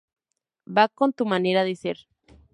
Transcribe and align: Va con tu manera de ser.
Va 0.79 0.85
con 1.03 1.13
tu 1.13 1.27
manera 1.35 1.63
de 1.69 1.75
ser. 1.85 1.97